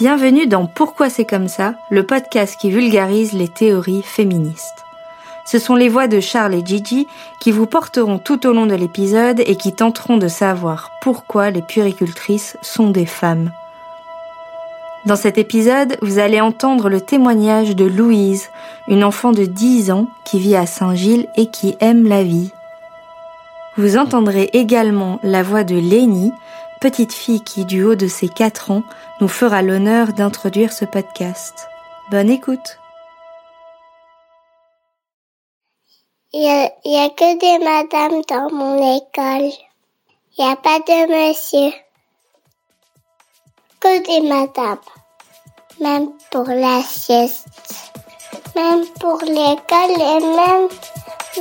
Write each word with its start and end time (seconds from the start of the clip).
Bienvenue 0.00 0.46
dans 0.46 0.64
Pourquoi 0.64 1.10
c'est 1.10 1.26
comme 1.26 1.46
ça, 1.46 1.74
le 1.90 2.06
podcast 2.06 2.58
qui 2.58 2.70
vulgarise 2.70 3.34
les 3.34 3.48
théories 3.48 4.00
féministes. 4.02 4.86
Ce 5.44 5.58
sont 5.58 5.74
les 5.74 5.90
voix 5.90 6.08
de 6.08 6.20
Charles 6.20 6.54
et 6.54 6.64
Gigi 6.64 7.06
qui 7.38 7.52
vous 7.52 7.66
porteront 7.66 8.16
tout 8.16 8.46
au 8.46 8.54
long 8.54 8.64
de 8.64 8.74
l'épisode 8.74 9.42
et 9.44 9.56
qui 9.56 9.74
tenteront 9.74 10.16
de 10.16 10.26
savoir 10.26 10.90
pourquoi 11.02 11.50
les 11.50 11.60
puricultrices 11.60 12.56
sont 12.62 12.88
des 12.88 13.04
femmes. 13.04 13.50
Dans 15.04 15.16
cet 15.16 15.36
épisode, 15.36 15.98
vous 16.00 16.18
allez 16.18 16.40
entendre 16.40 16.88
le 16.88 17.02
témoignage 17.02 17.76
de 17.76 17.84
Louise, 17.84 18.48
une 18.88 19.04
enfant 19.04 19.32
de 19.32 19.44
10 19.44 19.90
ans 19.90 20.08
qui 20.24 20.38
vit 20.38 20.56
à 20.56 20.64
Saint-Gilles 20.64 21.28
et 21.36 21.48
qui 21.48 21.76
aime 21.80 22.08
la 22.08 22.22
vie. 22.22 22.52
Vous 23.76 23.98
entendrez 23.98 24.48
également 24.54 25.20
la 25.22 25.42
voix 25.42 25.62
de 25.62 25.76
Lénie, 25.76 26.32
petite 26.80 27.12
fille 27.12 27.42
qui, 27.42 27.64
du 27.64 27.84
haut 27.84 27.94
de 27.94 28.08
ses 28.08 28.28
4 28.28 28.70
ans, 28.70 28.82
nous 29.20 29.28
fera 29.28 29.62
l'honneur 29.62 30.12
d'introduire 30.14 30.72
ce 30.72 30.84
podcast. 30.86 31.68
Bonne 32.10 32.30
écoute. 32.30 32.78
Il 36.32 36.40
n'y 36.84 36.98
a, 36.98 37.08
que 37.10 37.38
des 37.38 37.64
madames 37.64 38.22
dans 38.28 38.50
mon 38.54 38.96
école. 38.96 39.50
Il 40.38 40.44
n'y 40.44 40.50
a 40.50 40.56
pas 40.56 40.78
de 40.78 41.08
monsieur. 41.10 41.72
Que 43.80 44.06
des 44.06 44.28
madames. 44.28 44.78
Même 45.80 46.10
pour 46.30 46.44
la 46.44 46.82
sieste. 46.82 47.46
Même 48.54 48.86
pour 49.00 49.18
l'école 49.22 49.90
et 49.90 50.20
même, 50.20 50.68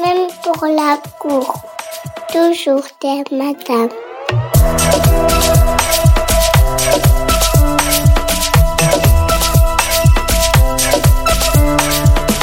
même 0.04 0.28
pour 0.44 0.66
la 0.66 0.98
cour. 1.20 1.54
Toujours 2.32 2.84
des 3.02 3.24
madames. 3.36 4.09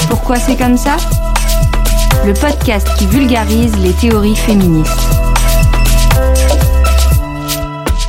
Pourquoi 0.09 0.37
c'est 0.37 0.57
comme 0.57 0.77
ça? 0.77 0.97
Le 2.25 2.35
podcast 2.35 2.89
qui 2.99 3.07
vulgarise 3.07 3.77
les 3.79 3.93
théories 3.93 4.35
féministes. 4.35 4.91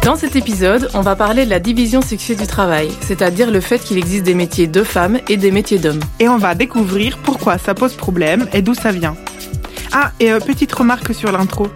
Dans 0.03 0.15
cet 0.15 0.35
épisode, 0.37 0.89
on 0.93 1.01
va 1.01 1.15
parler 1.15 1.43
de 1.43 1.49
la 1.49 1.59
division 1.59 2.01
sexuée 2.01 2.35
du 2.35 2.47
travail, 2.47 2.89
c'est-à-dire 3.01 3.51
le 3.51 3.59
fait 3.59 3.77
qu'il 3.77 3.97
existe 3.97 4.23
des 4.23 4.35
métiers 4.35 4.65
de 4.65 4.81
femmes 4.81 5.19
et 5.27 5.35
des 5.35 5.51
métiers 5.51 5.79
d'hommes. 5.79 5.99
Et 6.19 6.29
on 6.29 6.37
va 6.37 6.55
découvrir 6.55 7.17
pourquoi 7.17 7.57
ça 7.57 7.73
pose 7.73 7.93
problème 7.93 8.47
et 8.53 8.61
d'où 8.61 8.73
ça 8.73 8.91
vient. 8.91 9.15
Ah, 9.91 10.11
et 10.19 10.31
euh, 10.31 10.39
petite 10.39 10.71
remarque 10.71 11.13
sur 11.13 11.31
l'intro. 11.31 11.67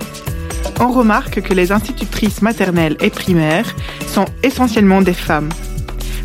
On 0.80 0.92
remarque 0.92 1.42
que 1.42 1.54
les 1.54 1.72
institutrices 1.72 2.42
maternelles 2.42 2.98
et 3.02 3.10
primaires 3.10 3.76
sont 4.08 4.26
essentiellement 4.44 5.02
des 5.02 5.14
femmes. 5.14 5.50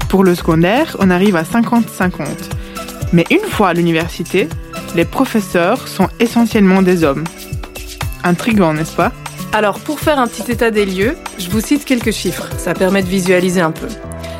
Pour 0.08 0.25
le 0.25 0.34
secondaire, 0.34 0.97
on 1.00 1.11
arrive 1.11 1.36
à 1.36 1.42
50-50. 1.42 2.27
Mais 3.12 3.25
une 3.30 3.41
fois 3.41 3.69
à 3.69 3.72
l'université, 3.75 4.48
les 4.94 5.05
professeurs 5.05 5.88
sont 5.88 6.08
essentiellement 6.20 6.83
des 6.83 7.05
hommes. 7.05 7.25
Intriguant, 8.25 8.72
n'est-ce 8.72 8.97
pas? 8.97 9.12
Alors, 9.53 9.78
pour 9.80 10.00
faire 10.00 10.19
un 10.19 10.27
petit 10.27 10.50
état 10.50 10.70
des 10.70 10.84
lieux, 10.84 11.16
je 11.38 11.48
vous 11.50 11.60
cite 11.60 11.84
quelques 11.84 12.12
chiffres, 12.12 12.48
ça 12.58 12.75
permet 12.75 13.03
de 13.03 13.08
visualiser 13.08 13.60
un 13.60 13.70
peu. 13.70 13.88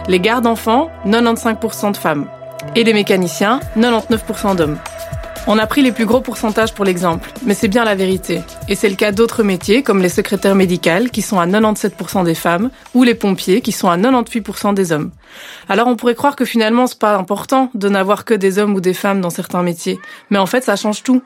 Les 0.09 0.21
gardes 0.21 0.45
d'enfants, 0.45 0.91
95% 1.07 1.93
de 1.93 1.97
femmes. 1.97 2.27
Et 2.75 2.85
les 2.85 2.93
mécaniciens, 2.93 3.61
99% 3.79 4.57
d'hommes. 4.57 4.79
On 5.49 5.59
a 5.59 5.67
pris 5.69 5.83
les 5.83 5.93
plus 5.93 6.07
gros 6.07 6.21
pourcentages 6.21 6.75
pour 6.75 6.85
l'exemple, 6.85 7.31
mais 7.45 7.55
c'est 7.55 7.69
bien 7.69 7.85
la 7.85 7.95
vérité. 7.95 8.43
Et 8.69 8.75
c'est 8.75 8.89
le 8.89 8.97
cas 8.97 9.13
d'autres 9.13 9.45
métiers 9.45 9.85
comme 9.85 10.03
les 10.03 10.09
secrétaires 10.09 10.57
médicales 10.57 11.11
qui 11.11 11.23
sont 11.23 11.39
à 11.39 11.47
97% 11.47 12.25
des 12.25 12.35
femmes 12.35 12.71
ou 12.95 13.05
les 13.05 13.15
pompiers 13.15 13.61
qui 13.61 13.71
sont 13.71 13.89
à 13.89 13.97
98% 13.97 14.75
des 14.75 14.91
hommes. 14.91 15.13
Alors 15.69 15.87
on 15.87 15.95
pourrait 15.95 16.17
croire 16.17 16.35
que 16.35 16.45
finalement 16.45 16.89
c'est 16.89 16.99
pas 16.99 17.17
important 17.17 17.71
de 17.75 17.89
n'avoir 17.89 18.25
que 18.25 18.35
des 18.35 18.59
hommes 18.59 18.75
ou 18.75 18.81
des 18.81 18.93
femmes 18.93 19.21
dans 19.21 19.31
certains 19.31 19.63
métiers, 19.63 20.01
mais 20.31 20.39
en 20.39 20.47
fait 20.47 20.65
ça 20.65 20.75
change 20.75 21.05
tout. 21.05 21.23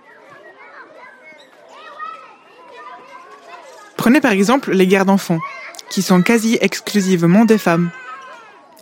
Prenez 3.97 4.21
par 4.21 4.33
exemple 4.33 4.73
les 4.73 4.87
gardes 4.87 5.09
d'enfants, 5.09 5.41
qui 5.89 6.03
sont 6.03 6.21
quasi 6.21 6.59
exclusivement 6.61 7.47
des 7.47 7.59
femmes. 7.59 7.91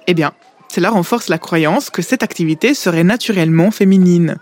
Eh 0.08 0.14
bien, 0.14 0.32
cela 0.68 0.90
renforce 0.90 1.28
la 1.28 1.38
croyance 1.38 1.90
que 1.90 2.02
cette 2.02 2.24
activité 2.24 2.74
serait 2.74 3.04
naturellement 3.04 3.70
féminine. 3.70 4.38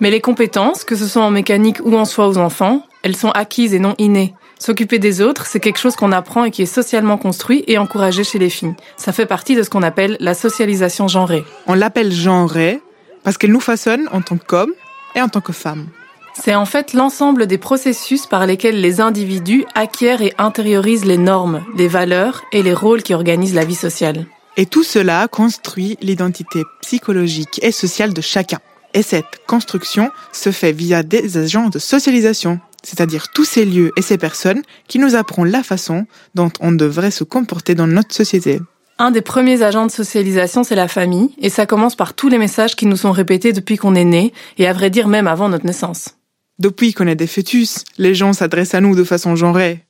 Mais 0.00 0.10
les 0.10 0.20
compétences, 0.20 0.84
que 0.84 0.96
ce 0.96 1.06
soit 1.06 1.22
en 1.22 1.30
mécanique 1.30 1.78
ou 1.84 1.96
en 1.96 2.04
soi 2.04 2.28
aux 2.28 2.38
enfants, 2.38 2.86
elles 3.02 3.16
sont 3.16 3.30
acquises 3.30 3.74
et 3.74 3.78
non 3.78 3.94
innées. 3.98 4.34
S'occuper 4.58 4.98
des 4.98 5.20
autres, 5.20 5.46
c'est 5.46 5.60
quelque 5.60 5.78
chose 5.78 5.96
qu'on 5.96 6.12
apprend 6.12 6.44
et 6.44 6.50
qui 6.50 6.62
est 6.62 6.66
socialement 6.66 7.16
construit 7.16 7.64
et 7.66 7.78
encouragé 7.78 8.24
chez 8.24 8.38
les 8.38 8.50
filles. 8.50 8.74
Ça 8.96 9.12
fait 9.12 9.26
partie 9.26 9.54
de 9.54 9.62
ce 9.62 9.70
qu'on 9.70 9.82
appelle 9.82 10.16
la 10.20 10.34
socialisation 10.34 11.08
genrée. 11.08 11.44
On 11.66 11.74
l'appelle 11.74 12.12
genrée 12.12 12.80
parce 13.22 13.38
qu'elle 13.38 13.52
nous 13.52 13.60
façonne 13.60 14.08
en 14.12 14.20
tant 14.20 14.36
qu'homme 14.36 14.72
et 15.14 15.22
en 15.22 15.28
tant 15.28 15.40
que 15.40 15.52
femme. 15.52 15.86
C'est 16.34 16.54
en 16.54 16.66
fait 16.66 16.92
l'ensemble 16.92 17.46
des 17.46 17.58
processus 17.58 18.26
par 18.26 18.46
lesquels 18.46 18.80
les 18.80 19.00
individus 19.00 19.64
acquièrent 19.74 20.22
et 20.22 20.34
intériorisent 20.38 21.04
les 21.04 21.18
normes, 21.18 21.64
les 21.76 21.88
valeurs 21.88 22.42
et 22.52 22.62
les 22.62 22.74
rôles 22.74 23.02
qui 23.02 23.14
organisent 23.14 23.54
la 23.54 23.64
vie 23.64 23.74
sociale. 23.74 24.26
Et 24.56 24.66
tout 24.66 24.84
cela 24.84 25.26
construit 25.28 25.96
l'identité 26.00 26.62
psychologique 26.82 27.60
et 27.62 27.72
sociale 27.72 28.12
de 28.12 28.20
chacun. 28.20 28.58
Et 28.94 29.02
cette 29.02 29.46
construction 29.46 30.10
se 30.32 30.50
fait 30.50 30.72
via 30.72 31.02
des 31.02 31.36
agents 31.36 31.68
de 31.68 31.78
socialisation, 31.78 32.60
c'est-à-dire 32.82 33.28
tous 33.32 33.44
ces 33.44 33.64
lieux 33.64 33.92
et 33.96 34.02
ces 34.02 34.18
personnes 34.18 34.62
qui 34.88 34.98
nous 34.98 35.14
apprennent 35.14 35.50
la 35.50 35.62
façon 35.62 36.06
dont 36.34 36.50
on 36.60 36.72
devrait 36.72 37.10
se 37.10 37.24
comporter 37.24 37.74
dans 37.74 37.86
notre 37.86 38.14
société. 38.14 38.60
Un 38.98 39.10
des 39.12 39.20
premiers 39.20 39.62
agents 39.62 39.86
de 39.86 39.92
socialisation, 39.92 40.64
c'est 40.64 40.74
la 40.74 40.88
famille, 40.88 41.30
et 41.38 41.50
ça 41.50 41.66
commence 41.66 41.94
par 41.94 42.14
tous 42.14 42.28
les 42.28 42.38
messages 42.38 42.74
qui 42.74 42.86
nous 42.86 42.96
sont 42.96 43.12
répétés 43.12 43.52
depuis 43.52 43.76
qu'on 43.76 43.94
est 43.94 44.04
né, 44.04 44.32
et 44.56 44.66
à 44.66 44.72
vrai 44.72 44.90
dire 44.90 45.06
même 45.06 45.28
avant 45.28 45.48
notre 45.48 45.66
naissance. 45.66 46.16
Depuis 46.58 46.92
qu'on 46.92 47.06
est 47.06 47.14
des 47.14 47.28
fœtus, 47.28 47.84
les 47.98 48.14
gens 48.14 48.32
s'adressent 48.32 48.74
à 48.74 48.80
nous 48.80 48.96
de 48.96 49.04
façon 49.04 49.36
genrée. 49.36 49.84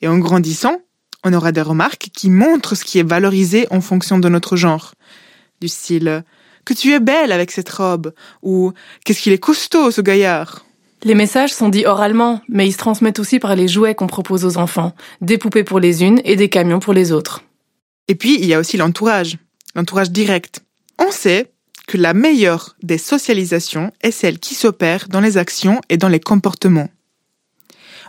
Et 0.00 0.08
en 0.08 0.16
grandissant, 0.16 0.80
on 1.24 1.34
aura 1.34 1.52
des 1.52 1.60
remarques 1.60 2.08
qui 2.16 2.30
montrent 2.30 2.74
ce 2.74 2.84
qui 2.84 2.98
est 2.98 3.06
valorisé 3.06 3.66
en 3.70 3.82
fonction 3.82 4.18
de 4.18 4.28
notre 4.30 4.56
genre. 4.56 4.94
Du 5.60 5.68
style 5.68 6.24
que 6.66 6.74
tu 6.74 6.92
es 6.92 7.00
belle 7.00 7.32
avec 7.32 7.50
cette 7.50 7.70
robe 7.70 8.12
ou 8.42 8.72
qu'est-ce 9.04 9.22
qu'il 9.22 9.32
est 9.32 9.38
costaud 9.38 9.90
ce 9.90 10.02
gaillard. 10.02 10.66
Les 11.04 11.14
messages 11.14 11.54
sont 11.54 11.68
dits 11.68 11.86
oralement, 11.86 12.42
mais 12.48 12.66
ils 12.66 12.72
se 12.72 12.78
transmettent 12.78 13.20
aussi 13.20 13.38
par 13.38 13.54
les 13.54 13.68
jouets 13.68 13.94
qu'on 13.94 14.08
propose 14.08 14.44
aux 14.44 14.58
enfants, 14.58 14.92
des 15.20 15.38
poupées 15.38 15.64
pour 15.64 15.78
les 15.78 16.02
unes 16.02 16.20
et 16.24 16.36
des 16.36 16.48
camions 16.48 16.80
pour 16.80 16.92
les 16.92 17.12
autres. 17.12 17.44
Et 18.08 18.14
puis, 18.14 18.36
il 18.38 18.46
y 18.46 18.54
a 18.54 18.58
aussi 18.58 18.76
l'entourage, 18.76 19.38
l'entourage 19.74 20.10
direct. 20.10 20.64
On 20.98 21.10
sait 21.10 21.52
que 21.86 21.96
la 21.96 22.14
meilleure 22.14 22.76
des 22.82 22.98
socialisations 22.98 23.92
est 24.02 24.10
celle 24.10 24.40
qui 24.40 24.54
s'opère 24.54 25.08
dans 25.08 25.20
les 25.20 25.38
actions 25.38 25.80
et 25.88 25.96
dans 25.96 26.08
les 26.08 26.20
comportements. 26.20 26.88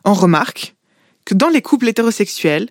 On 0.04 0.14
remarque 0.14 0.76
que 1.26 1.36
dans 1.36 1.50
les 1.50 1.62
couples 1.62 1.90
hétérosexuels, 1.90 2.70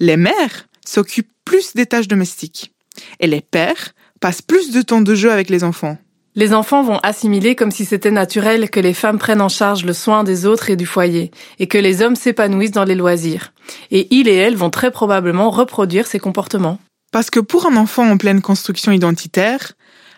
les 0.00 0.16
mères 0.16 0.68
s'occupent 0.86 1.32
plus 1.44 1.74
des 1.74 1.86
tâches 1.86 2.08
domestiques 2.08 2.72
et 3.20 3.26
les 3.26 3.42
pères 3.42 3.92
passent 4.20 4.42
plus 4.42 4.70
de 4.70 4.82
temps 4.82 5.00
de 5.00 5.14
jeu 5.14 5.30
avec 5.30 5.50
les 5.50 5.64
enfants. 5.64 5.98
Les 6.34 6.54
enfants 6.54 6.82
vont 6.82 6.98
assimiler 7.02 7.56
comme 7.56 7.70
si 7.70 7.84
c'était 7.84 8.10
naturel 8.10 8.70
que 8.70 8.78
les 8.78 8.94
femmes 8.94 9.18
prennent 9.18 9.40
en 9.40 9.48
charge 9.48 9.84
le 9.84 9.92
soin 9.92 10.22
des 10.22 10.46
autres 10.46 10.70
et 10.70 10.76
du 10.76 10.86
foyer, 10.86 11.32
et 11.58 11.66
que 11.66 11.78
les 11.78 12.00
hommes 12.00 12.14
s'épanouissent 12.14 12.70
dans 12.70 12.84
les 12.84 12.94
loisirs. 12.94 13.52
Et 13.90 14.06
ils 14.14 14.28
et 14.28 14.34
elles 14.34 14.56
vont 14.56 14.70
très 14.70 14.90
probablement 14.90 15.50
reproduire 15.50 16.06
ces 16.06 16.20
comportements. 16.20 16.78
Parce 17.10 17.30
que 17.30 17.40
pour 17.40 17.66
un 17.66 17.76
enfant 17.76 18.08
en 18.08 18.18
pleine 18.18 18.40
construction 18.40 18.92
identitaire, 18.92 19.72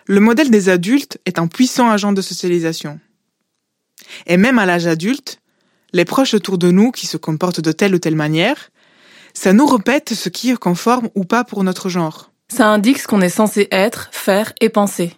le 0.05 0.19
modèle 0.19 0.51
des 0.51 0.69
adultes 0.69 1.17
est 1.25 1.39
un 1.39 1.47
puissant 1.47 1.89
agent 1.89 2.11
de 2.11 2.21
socialisation. 2.21 2.99
Et 4.27 4.37
même 4.37 4.59
à 4.59 4.65
l'âge 4.65 4.87
adulte, 4.87 5.39
les 5.93 6.05
proches 6.05 6.33
autour 6.33 6.57
de 6.57 6.69
nous 6.71 6.91
qui 6.91 7.07
se 7.07 7.17
comportent 7.17 7.61
de 7.61 7.71
telle 7.71 7.95
ou 7.95 7.99
telle 7.99 8.15
manière, 8.15 8.69
ça 9.33 9.53
nous 9.53 9.65
répète 9.65 10.13
ce 10.13 10.29
qui 10.29 10.51
est 10.51 10.57
conforme 10.57 11.09
ou 11.15 11.23
pas 11.23 11.43
pour 11.43 11.63
notre 11.63 11.89
genre. 11.89 12.30
Ça 12.53 12.67
indique 12.67 12.99
ce 12.99 13.07
qu'on 13.07 13.21
est 13.21 13.29
censé 13.29 13.69
être, 13.71 14.09
faire 14.11 14.51
et 14.59 14.67
penser. 14.67 15.15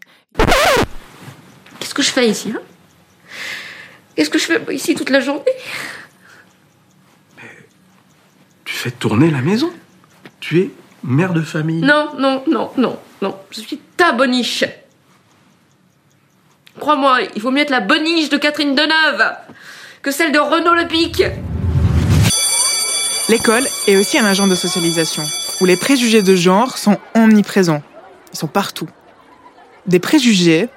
Qu'est-ce 1.79 1.95
que 1.95 2.03
je 2.03 2.11
fais 2.11 2.29
ici 2.29 2.53
hein? 2.55 2.61
Qu'est-ce 4.15 4.29
que 4.29 4.37
je 4.37 4.45
fais 4.45 4.61
ici 4.75 4.93
toute 4.93 5.09
la 5.09 5.19
journée? 5.19 5.41
Mais 7.37 7.49
tu 8.65 8.75
fais 8.75 8.91
tourner 8.91 9.31
la 9.31 9.41
maison? 9.41 9.73
Tu 10.41 10.59
es 10.59 10.71
mère 11.03 11.33
de 11.33 11.41
famille? 11.41 11.81
Non, 11.81 12.11
non, 12.19 12.43
non, 12.45 12.69
non, 12.77 12.99
non. 13.23 13.35
Je 13.49 13.61
suis 13.61 13.81
ta 13.97 14.11
boniche. 14.11 14.65
Crois-moi, 16.79 17.21
il 17.35 17.41
vaut 17.41 17.49
mieux 17.49 17.61
être 17.61 17.71
la 17.71 17.79
boniche 17.79 18.29
de 18.29 18.37
Catherine 18.37 18.75
Deneuve 18.75 19.31
que 20.03 20.11
celle 20.11 20.31
de 20.31 20.39
Renaud 20.39 20.75
Lepic. 20.75 21.23
L'école 23.27 23.63
est 23.87 23.95
aussi 23.95 24.19
un 24.19 24.25
agent 24.25 24.45
de 24.45 24.53
socialisation, 24.53 25.23
où 25.63 25.65
les 25.65 25.77
préjugés 25.77 26.21
de 26.21 26.35
genre 26.35 26.77
sont 26.77 26.97
omniprésents. 27.15 27.81
Ils 28.33 28.37
sont 28.37 28.47
partout. 28.47 28.89
Des 29.87 29.99
préjugés, 29.99 30.67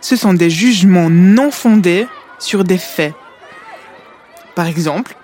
ce 0.00 0.14
sont 0.14 0.34
des 0.34 0.50
jugements 0.50 1.10
non 1.10 1.50
fondés 1.50 2.06
sur 2.38 2.62
des 2.62 2.78
faits. 2.78 3.12
Par 4.54 4.68
exemple, 4.68 5.16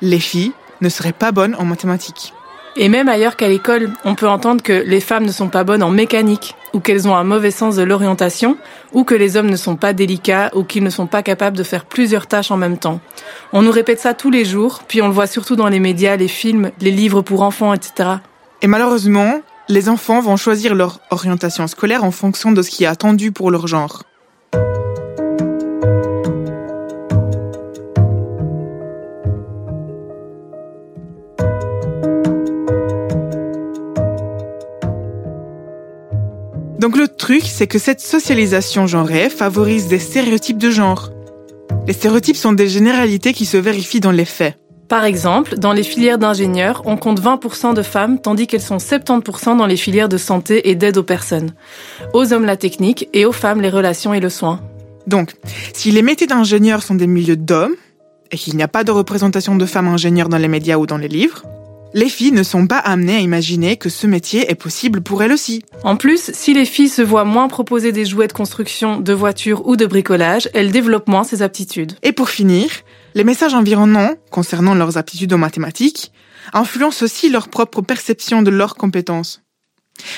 les 0.00 0.18
filles 0.18 0.50
ne 0.80 0.88
seraient 0.88 1.12
pas 1.12 1.30
bonnes 1.30 1.54
en 1.56 1.64
mathématiques. 1.64 2.34
Et 2.74 2.88
même 2.88 3.08
ailleurs 3.08 3.36
qu'à 3.36 3.46
l'école, 3.46 3.90
on 4.04 4.16
peut 4.16 4.28
entendre 4.28 4.60
que 4.60 4.72
les 4.72 5.00
femmes 5.00 5.24
ne 5.24 5.30
sont 5.30 5.48
pas 5.48 5.62
bonnes 5.62 5.84
en 5.84 5.90
mécanique, 5.90 6.56
ou 6.72 6.80
qu'elles 6.80 7.06
ont 7.06 7.14
un 7.14 7.22
mauvais 7.22 7.52
sens 7.52 7.76
de 7.76 7.82
l'orientation, 7.84 8.56
ou 8.92 9.04
que 9.04 9.14
les 9.14 9.36
hommes 9.36 9.50
ne 9.50 9.56
sont 9.56 9.76
pas 9.76 9.92
délicats, 9.92 10.50
ou 10.54 10.64
qu'ils 10.64 10.82
ne 10.82 10.90
sont 10.90 11.06
pas 11.06 11.22
capables 11.22 11.56
de 11.56 11.62
faire 11.62 11.84
plusieurs 11.84 12.26
tâches 12.26 12.50
en 12.50 12.56
même 12.56 12.78
temps. 12.78 12.98
On 13.52 13.62
nous 13.62 13.70
répète 13.70 14.00
ça 14.00 14.14
tous 14.14 14.30
les 14.30 14.44
jours, 14.44 14.80
puis 14.88 15.00
on 15.00 15.06
le 15.06 15.14
voit 15.14 15.28
surtout 15.28 15.54
dans 15.54 15.68
les 15.68 15.78
médias, 15.78 16.16
les 16.16 16.26
films, 16.26 16.72
les 16.80 16.90
livres 16.90 17.22
pour 17.22 17.42
enfants, 17.42 17.72
etc. 17.72 18.08
Et 18.64 18.68
malheureusement, 18.68 19.40
les 19.68 19.88
enfants 19.88 20.20
vont 20.20 20.36
choisir 20.36 20.76
leur 20.76 21.00
orientation 21.10 21.66
scolaire 21.66 22.04
en 22.04 22.12
fonction 22.12 22.52
de 22.52 22.62
ce 22.62 22.70
qui 22.70 22.84
est 22.84 22.86
attendu 22.86 23.32
pour 23.32 23.50
leur 23.50 23.66
genre. 23.66 24.04
Donc 36.78 36.96
le 36.96 37.08
truc, 37.08 37.42
c'est 37.44 37.66
que 37.66 37.80
cette 37.80 38.00
socialisation 38.00 38.86
genrée 38.86 39.28
favorise 39.28 39.88
des 39.88 39.98
stéréotypes 39.98 40.58
de 40.58 40.70
genre. 40.70 41.10
Les 41.88 41.92
stéréotypes 41.92 42.36
sont 42.36 42.52
des 42.52 42.68
généralités 42.68 43.32
qui 43.32 43.44
se 43.44 43.56
vérifient 43.56 44.00
dans 44.00 44.12
les 44.12 44.24
faits. 44.24 44.61
Par 44.92 45.06
exemple, 45.06 45.58
dans 45.58 45.72
les 45.72 45.84
filières 45.84 46.18
d'ingénieurs, 46.18 46.82
on 46.84 46.98
compte 46.98 47.18
20% 47.18 47.72
de 47.72 47.80
femmes, 47.80 48.20
tandis 48.20 48.46
qu'elles 48.46 48.60
sont 48.60 48.76
70% 48.76 49.56
dans 49.56 49.64
les 49.64 49.78
filières 49.78 50.10
de 50.10 50.18
santé 50.18 50.68
et 50.68 50.74
d'aide 50.74 50.98
aux 50.98 51.02
personnes. 51.02 51.54
Aux 52.12 52.34
hommes 52.34 52.44
la 52.44 52.58
technique 52.58 53.08
et 53.14 53.24
aux 53.24 53.32
femmes 53.32 53.62
les 53.62 53.70
relations 53.70 54.12
et 54.12 54.20
le 54.20 54.28
soin. 54.28 54.60
Donc, 55.06 55.32
si 55.72 55.92
les 55.92 56.02
métiers 56.02 56.26
d'ingénieur 56.26 56.82
sont 56.82 56.94
des 56.94 57.06
milieux 57.06 57.38
d'hommes, 57.38 57.74
et 58.32 58.36
qu'il 58.36 58.54
n'y 58.54 58.62
a 58.62 58.68
pas 58.68 58.84
de 58.84 58.90
représentation 58.90 59.56
de 59.56 59.64
femmes 59.64 59.88
ingénieurs 59.88 60.28
dans 60.28 60.36
les 60.36 60.46
médias 60.46 60.76
ou 60.76 60.84
dans 60.84 60.98
les 60.98 61.08
livres, 61.08 61.42
les 61.94 62.10
filles 62.10 62.32
ne 62.32 62.42
sont 62.42 62.66
pas 62.66 62.76
amenées 62.76 63.16
à 63.16 63.20
imaginer 63.20 63.78
que 63.78 63.88
ce 63.88 64.06
métier 64.06 64.50
est 64.50 64.54
possible 64.56 65.00
pour 65.00 65.22
elles 65.22 65.32
aussi. 65.32 65.62
En 65.84 65.96
plus, 65.96 66.32
si 66.34 66.52
les 66.52 66.66
filles 66.66 66.90
se 66.90 67.00
voient 67.00 67.24
moins 67.24 67.48
proposer 67.48 67.92
des 67.92 68.04
jouets 68.04 68.28
de 68.28 68.34
construction, 68.34 69.00
de 69.00 69.12
voitures 69.14 69.66
ou 69.66 69.76
de 69.76 69.86
bricolage, 69.86 70.50
elles 70.52 70.70
développent 70.70 71.08
moins 71.08 71.24
ces 71.24 71.40
aptitudes. 71.40 71.92
Et 72.02 72.12
pour 72.12 72.28
finir, 72.28 72.68
les 73.14 73.24
messages 73.24 73.54
environnants 73.54 74.14
concernant 74.30 74.74
leurs 74.74 74.96
aptitudes 74.98 75.32
en 75.32 75.38
mathématiques 75.38 76.12
influencent 76.52 77.04
aussi 77.04 77.30
leur 77.30 77.48
propre 77.48 77.82
perception 77.82 78.42
de 78.42 78.50
leurs 78.50 78.74
compétences. 78.74 79.42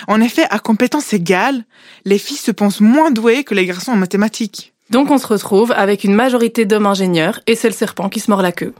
En 0.09 0.21
effet, 0.21 0.47
à 0.51 0.59
compétences 0.59 1.13
égales, 1.13 1.65
les 2.05 2.19
filles 2.19 2.37
se 2.37 2.51
pensent 2.51 2.81
moins 2.81 3.11
douées 3.11 3.45
que 3.45 3.55
les 3.55 3.67
garçons 3.67 3.93
en 3.93 3.97
mathématiques. 3.97 4.73
Donc 4.91 5.11
on 5.11 5.19
se 5.19 5.27
retrouve 5.27 5.73
avec 5.73 6.05
une 6.05 6.15
majorité 6.15 6.67
d'hommes 6.67 6.87
ingénieurs 6.87 7.41
et 7.47 7.57
c'est 7.57 7.69
le 7.69 7.75
serpent 7.75 8.09
qui 8.09 8.21
se 8.21 8.31
mord 8.31 8.43
la 8.43 8.53
queue. 8.53 8.75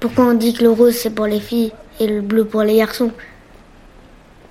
Pourquoi 0.00 0.26
on 0.26 0.34
dit 0.34 0.52
que 0.52 0.62
le 0.62 0.70
rose 0.70 0.94
c'est 0.94 1.10
pour 1.10 1.26
les 1.26 1.40
filles 1.40 1.72
et 1.98 2.06
le 2.06 2.20
bleu 2.20 2.44
pour 2.44 2.62
les 2.62 2.76
garçons? 2.76 3.10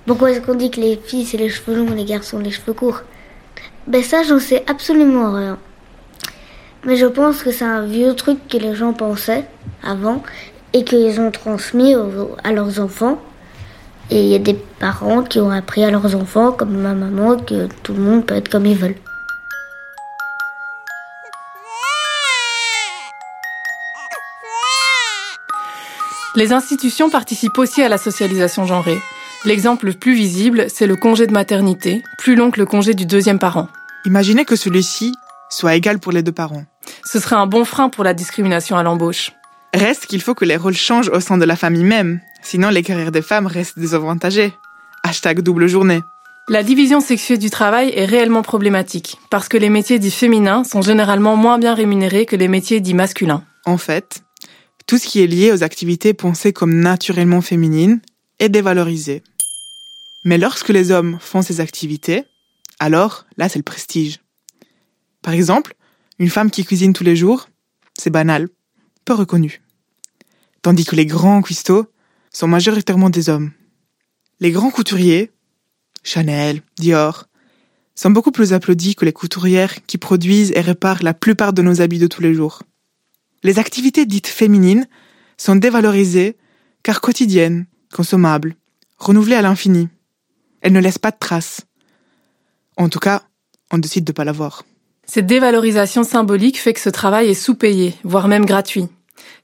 Pourquoi 0.04 0.30
est-ce 0.30 0.40
qu'on 0.40 0.54
dit 0.54 0.70
que 0.70 0.80
les 0.80 0.96
filles 0.96 1.24
c'est 1.24 1.36
les 1.36 1.48
cheveux 1.48 1.76
longs 1.76 1.92
et 1.92 1.96
les 1.96 2.04
garçons 2.04 2.38
les 2.38 2.50
cheveux 2.50 2.74
courts? 2.74 3.02
Ben 3.86 4.02
ça 4.02 4.24
j'en 4.24 4.40
sais 4.40 4.64
absolument 4.66 5.32
rien. 5.32 5.58
Mais 6.86 6.94
je 6.96 7.06
pense 7.06 7.42
que 7.42 7.50
c'est 7.50 7.64
un 7.64 7.84
vieux 7.84 8.14
truc 8.14 8.46
que 8.48 8.56
les 8.56 8.76
gens 8.76 8.92
pensaient 8.92 9.44
avant 9.82 10.22
et 10.72 10.84
qu'ils 10.84 11.20
ont 11.20 11.32
transmis 11.32 11.96
à 12.44 12.52
leurs 12.52 12.78
enfants. 12.78 13.20
Et 14.10 14.22
il 14.22 14.28
y 14.28 14.36
a 14.36 14.38
des 14.38 14.54
parents 14.54 15.24
qui 15.24 15.40
ont 15.40 15.50
appris 15.50 15.84
à 15.84 15.90
leurs 15.90 16.14
enfants, 16.14 16.52
comme 16.52 16.76
ma 16.76 16.94
maman, 16.94 17.38
que 17.38 17.66
tout 17.82 17.92
le 17.92 18.00
monde 18.00 18.24
peut 18.24 18.36
être 18.36 18.48
comme 18.48 18.66
ils 18.66 18.76
veulent. 18.76 18.94
Les 26.36 26.52
institutions 26.52 27.10
participent 27.10 27.58
aussi 27.58 27.82
à 27.82 27.88
la 27.88 27.98
socialisation 27.98 28.64
genrée. 28.64 28.98
L'exemple 29.44 29.86
le 29.86 29.92
plus 29.94 30.14
visible, 30.14 30.66
c'est 30.68 30.86
le 30.86 30.94
congé 30.94 31.26
de 31.26 31.32
maternité, 31.32 32.04
plus 32.18 32.36
long 32.36 32.52
que 32.52 32.60
le 32.60 32.66
congé 32.66 32.94
du 32.94 33.06
deuxième 33.06 33.40
parent. 33.40 33.66
Imaginez 34.04 34.44
que 34.44 34.54
celui-ci 34.54 35.12
soit 35.48 35.74
égal 35.74 35.98
pour 35.98 36.12
les 36.12 36.22
deux 36.22 36.32
parents. 36.32 36.64
Ce 37.16 37.22
serait 37.22 37.36
un 37.36 37.46
bon 37.46 37.64
frein 37.64 37.88
pour 37.88 38.04
la 38.04 38.12
discrimination 38.12 38.76
à 38.76 38.82
l'embauche. 38.82 39.32
Reste 39.72 40.04
qu'il 40.04 40.20
faut 40.20 40.34
que 40.34 40.44
les 40.44 40.58
rôles 40.58 40.76
changent 40.76 41.08
au 41.08 41.18
sein 41.18 41.38
de 41.38 41.46
la 41.46 41.56
famille 41.56 41.82
même, 41.82 42.20
sinon 42.42 42.68
les 42.68 42.82
carrières 42.82 43.10
des 43.10 43.22
femmes 43.22 43.46
restent 43.46 43.78
désavantagées. 43.78 44.52
Hashtag 45.02 45.40
double 45.40 45.66
journée. 45.66 46.02
La 46.50 46.62
division 46.62 47.00
sexuée 47.00 47.38
du 47.38 47.48
travail 47.48 47.90
est 47.96 48.04
réellement 48.04 48.42
problématique, 48.42 49.16
parce 49.30 49.48
que 49.48 49.56
les 49.56 49.70
métiers 49.70 49.98
dits 49.98 50.10
féminins 50.10 50.62
sont 50.62 50.82
généralement 50.82 51.36
moins 51.36 51.58
bien 51.58 51.72
rémunérés 51.72 52.26
que 52.26 52.36
les 52.36 52.48
métiers 52.48 52.80
dits 52.80 52.92
masculins. 52.92 53.44
En 53.64 53.78
fait, 53.78 54.22
tout 54.86 54.98
ce 54.98 55.06
qui 55.06 55.22
est 55.22 55.26
lié 55.26 55.52
aux 55.52 55.62
activités 55.64 56.12
pensées 56.12 56.52
comme 56.52 56.80
naturellement 56.80 57.40
féminines 57.40 58.02
est 58.40 58.50
dévalorisé. 58.50 59.22
Mais 60.26 60.36
lorsque 60.36 60.68
les 60.68 60.90
hommes 60.90 61.16
font 61.18 61.40
ces 61.40 61.62
activités, 61.62 62.24
alors 62.78 63.24
là 63.38 63.48
c'est 63.48 63.58
le 63.58 63.62
prestige. 63.62 64.18
Par 65.22 65.32
exemple, 65.32 65.76
une 66.18 66.30
femme 66.30 66.50
qui 66.50 66.64
cuisine 66.64 66.92
tous 66.92 67.04
les 67.04 67.16
jours, 67.16 67.48
c'est 67.98 68.10
banal, 68.10 68.48
peu 69.04 69.14
reconnu. 69.14 69.60
Tandis 70.62 70.84
que 70.84 70.96
les 70.96 71.06
grands 71.06 71.42
cuistots 71.42 71.86
sont 72.32 72.48
majoritairement 72.48 73.10
des 73.10 73.28
hommes. 73.28 73.52
Les 74.40 74.50
grands 74.50 74.70
couturiers, 74.70 75.30
Chanel, 76.02 76.62
Dior, 76.78 77.26
sont 77.94 78.10
beaucoup 78.10 78.30
plus 78.30 78.52
applaudis 78.52 78.94
que 78.94 79.04
les 79.04 79.12
couturières 79.12 79.84
qui 79.86 79.98
produisent 79.98 80.52
et 80.52 80.60
réparent 80.60 81.02
la 81.02 81.14
plupart 81.14 81.52
de 81.52 81.62
nos 81.62 81.80
habits 81.80 81.98
de 81.98 82.06
tous 82.06 82.20
les 82.20 82.34
jours. 82.34 82.62
Les 83.42 83.58
activités 83.58 84.06
dites 84.06 84.26
féminines 84.26 84.86
sont 85.36 85.56
dévalorisées 85.56 86.36
car 86.82 87.00
quotidiennes, 87.00 87.66
consommables, 87.92 88.56
renouvelées 88.98 89.36
à 89.36 89.42
l'infini. 89.42 89.88
Elles 90.60 90.72
ne 90.72 90.80
laissent 90.80 90.98
pas 90.98 91.10
de 91.10 91.18
traces. 91.18 91.62
En 92.76 92.88
tout 92.88 92.98
cas, 92.98 93.22
on 93.70 93.78
décide 93.78 94.04
de 94.04 94.12
ne 94.12 94.14
pas 94.14 94.24
l'avoir. 94.24 94.64
Cette 95.08 95.26
dévalorisation 95.26 96.02
symbolique 96.02 96.60
fait 96.60 96.72
que 96.72 96.80
ce 96.80 96.90
travail 96.90 97.28
est 97.28 97.34
sous-payé, 97.34 97.94
voire 98.02 98.26
même 98.26 98.44
gratuit. 98.44 98.88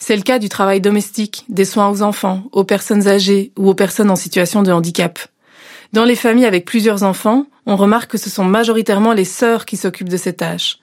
C'est 0.01 0.17
le 0.17 0.23
cas 0.23 0.41
du 0.41 0.49
travail 0.49 0.81
domestique, 0.81 1.45
des 1.49 1.65
soins 1.65 1.89
aux 1.89 2.03
enfants, 2.03 2.43
aux 2.51 2.65
personnes 2.65 3.07
âgées 3.07 3.53
ou 3.57 3.71
aux 3.71 3.75
personnes 3.75 4.11
en 4.11 4.17
situation 4.17 4.65
de 4.65 4.73
handicap. 4.73 5.21
Dans 5.93 6.05
les 6.05 6.17
familles 6.17 6.47
avec 6.47 6.65
plusieurs 6.65 7.05
enfants, 7.05 7.47
on 7.65 7.77
remarque 7.77 8.11
que 8.11 8.19
ce 8.19 8.29
sont 8.29 8.45
majoritairement 8.45 9.13
les 9.13 9.25
sœurs 9.25 9.65
qui 9.65 9.77
s'occupent 9.77 10.09
de 10.09 10.17
ces 10.17 10.33
tâches. 10.33 10.81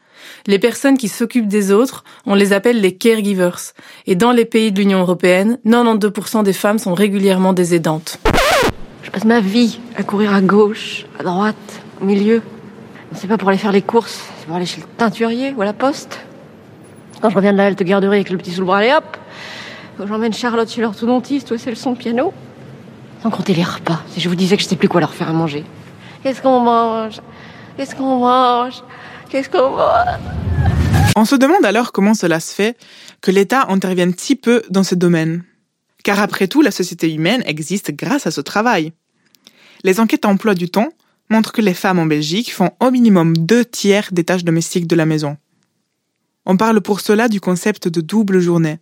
Les 0.48 0.60
personnes 0.60 0.98
qui 0.98 1.10
s'occupent 1.10 1.50
des 1.50 1.74
autres, 1.74 2.06
on 2.26 2.34
les 2.34 2.54
appelle 2.54 2.80
les 2.80 2.96
caregivers. 2.96 3.60
Et 4.08 4.16
dans 4.16 4.31
les 4.31 4.46
pays 4.46 4.72
de 4.72 4.80
l'Union 4.80 5.00
européenne, 5.00 5.58
92% 5.66 6.44
des 6.44 6.54
femmes 6.54 6.80
sont 6.80 6.94
régulièrement 6.94 7.52
des 7.52 7.76
aidantes. 7.76 8.18
Je 9.04 9.12
passe 9.12 9.26
ma 9.26 9.42
vie 9.42 9.80
à 9.98 10.04
courir 10.04 10.33
à 10.33 10.42
gauche, 10.42 11.06
à 11.19 11.24
droite, 11.24 11.81
au 12.02 12.06
milieu. 12.06 12.42
C'est 13.14 13.28
pas 13.28 13.38
pour 13.38 13.50
aller 13.50 13.57
faire 13.57 13.71
les 13.71 13.81
courses, 13.81 14.21
pour 14.49 14.56
aller 14.56 14.65
chez 14.65 14.81
le 14.81 14.87
teinturier 14.97 15.53
ou 15.56 15.61
à 15.61 15.65
la 15.65 15.73
poste. 15.73 16.21
Quand 17.21 17.29
je 17.29 17.35
reviens 17.35 17.51
de 17.51 17.57
la 17.57 17.68
halte 17.68 17.83
garderie 17.83 18.15
avec 18.15 18.31
le 18.31 18.37
petit 18.39 18.49
sous 18.49 18.61
le 18.61 18.65
bras, 18.65 18.79
allez 18.79 18.91
hop 18.91 19.15
j'emmène 20.07 20.33
Charlotte 20.33 20.68
chez 20.68 20.81
l'orthodontiste 20.81 21.51
ou 21.51 21.57
c'est 21.59 21.69
le 21.69 21.75
son 21.75 21.94
piano? 21.94 22.33
Sans 23.21 23.29
compter 23.29 23.53
les 23.53 23.63
repas, 23.63 24.01
si 24.09 24.19
je 24.19 24.27
vous 24.27 24.33
disais 24.33 24.57
que 24.57 24.63
je 24.63 24.68
sais 24.68 24.75
plus 24.75 24.89
quoi 24.89 25.01
leur 25.01 25.13
faire 25.13 25.29
à 25.29 25.33
manger. 25.33 25.65
Qu'est-ce 26.23 26.41
qu'on 26.41 26.61
mange? 26.61 27.19
Qu'est-ce 27.77 27.94
qu'on 27.95 28.18
mange? 28.18 28.81
Qu'est-ce 29.29 29.49
qu'on 29.51 29.69
mange? 29.69 30.19
On 31.15 31.25
se 31.25 31.35
demande 31.35 31.63
alors 31.63 31.91
comment 31.91 32.15
cela 32.15 32.39
se 32.39 32.51
fait 32.56 32.75
que 33.21 33.29
l'État 33.29 33.68
intervienne 33.69 34.15
si 34.18 34.35
peu 34.35 34.63
dans 34.71 34.83
ce 34.83 34.95
domaine. 34.95 35.44
Car 36.03 36.19
après 36.19 36.47
tout, 36.47 36.63
la 36.63 36.71
société 36.71 37.13
humaine 37.13 37.44
existe 37.45 37.91
grâce 37.91 38.25
à 38.25 38.31
ce 38.31 38.41
travail. 38.41 38.94
Les 39.83 39.99
enquêtes 39.99 40.25
emploi 40.25 40.56
du 40.56 40.71
temps 40.71 40.89
montrent 41.30 41.52
que 41.52 41.62
les 41.62 41.74
femmes 41.74 42.00
en 42.00 42.06
Belgique 42.06 42.54
font 42.54 42.71
au 42.80 42.92
minimum 42.92 43.38
deux 43.38 43.66
tiers 43.66 44.09
des 44.12 44.24
tâches 44.24 44.44
domestiques 44.44 44.88
de 44.88 44.95
la 44.95 45.06
maison. 45.06 45.38
On 46.45 46.57
parle 46.57 46.81
pour 46.81 47.02
cela 47.02 47.28
du 47.28 47.40
concept 47.40 47.88
de 47.88 48.02
double 48.02 48.40
journée. 48.40 48.80